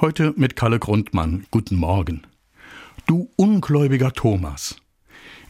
[0.00, 1.44] Heute mit Kalle Grundmann.
[1.50, 2.22] Guten Morgen.
[3.08, 4.76] Du ungläubiger Thomas.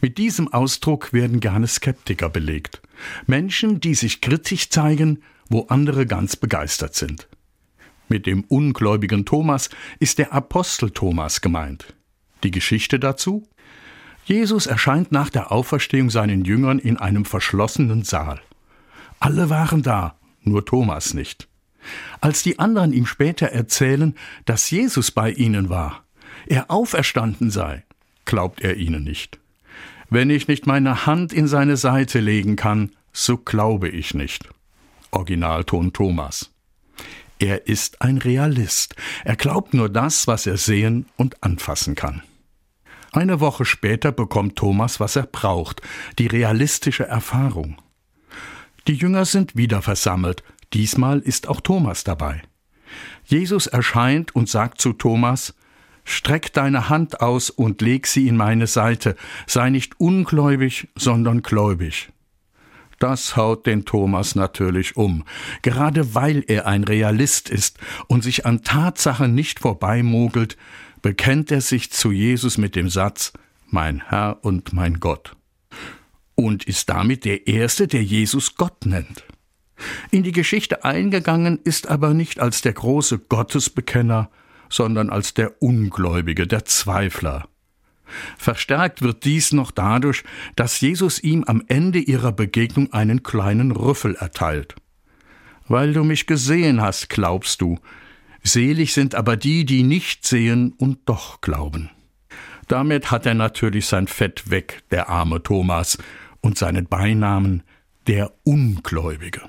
[0.01, 2.81] Mit diesem Ausdruck werden gerne Skeptiker belegt.
[3.27, 7.27] Menschen, die sich kritisch zeigen, wo andere ganz begeistert sind.
[8.07, 11.93] Mit dem ungläubigen Thomas ist der Apostel Thomas gemeint.
[12.41, 13.47] Die Geschichte dazu?
[14.25, 18.41] Jesus erscheint nach der Auferstehung seinen Jüngern in einem verschlossenen Saal.
[19.19, 21.48] Alle waren da, nur Thomas nicht.
[22.21, 24.15] Als die anderen ihm später erzählen,
[24.45, 26.03] dass Jesus bei ihnen war,
[26.47, 27.83] er auferstanden sei,
[28.25, 29.39] glaubt er ihnen nicht.
[30.09, 34.49] Wenn ich nicht meine Hand in seine Seite legen kann, so glaube ich nicht.
[35.11, 36.51] Originalton Thomas.
[37.39, 38.95] Er ist ein Realist.
[39.23, 42.21] Er glaubt nur das, was er sehen und anfassen kann.
[43.11, 45.81] Eine Woche später bekommt Thomas, was er braucht,
[46.19, 47.77] die realistische Erfahrung.
[48.87, 52.41] Die Jünger sind wieder versammelt, Diesmal ist auch Thomas dabei.
[53.25, 55.53] Jesus erscheint und sagt zu Thomas,
[56.05, 62.09] Streck deine Hand aus und leg sie in meine Seite, sei nicht ungläubig, sondern gläubig.
[62.97, 65.23] Das haut den Thomas natürlich um,
[65.61, 70.57] gerade weil er ein Realist ist und sich an Tatsachen nicht vorbeimogelt,
[71.01, 73.31] bekennt er sich zu Jesus mit dem Satz
[73.67, 75.35] Mein Herr und mein Gott
[76.39, 79.25] und ist damit der Erste, der Jesus Gott nennt.
[80.11, 84.29] In die Geschichte eingegangen ist aber nicht als der große Gottesbekenner,
[84.69, 87.47] sondern als der Ungläubige, der Zweifler.
[88.37, 90.23] Verstärkt wird dies noch dadurch,
[90.55, 94.75] dass Jesus ihm am Ende ihrer Begegnung einen kleinen Rüffel erteilt.
[95.67, 97.77] Weil du mich gesehen hast, glaubst du.
[98.41, 101.91] Selig sind aber die, die nicht sehen und doch glauben.
[102.67, 105.97] Damit hat er natürlich sein Fett weg, der arme Thomas,
[106.41, 107.63] und seinen Beinamen
[108.07, 109.41] der Ungläubige.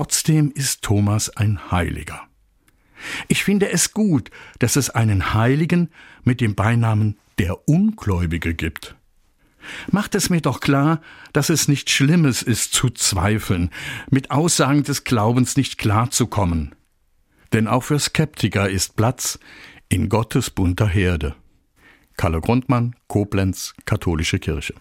[0.00, 2.22] Trotzdem ist Thomas ein Heiliger.
[3.28, 5.90] Ich finde es gut, dass es einen Heiligen
[6.24, 8.96] mit dem Beinamen der Ungläubige gibt.
[9.90, 11.02] Macht es mir doch klar,
[11.34, 13.68] dass es nichts Schlimmes ist zu zweifeln,
[14.08, 16.74] mit Aussagen des Glaubens nicht klarzukommen.
[17.52, 19.38] Denn auch für Skeptiker ist Platz
[19.90, 21.34] in Gottes bunter Herde.
[22.16, 24.72] Kalle Grundmann, Koblenz, Katholische Kirche.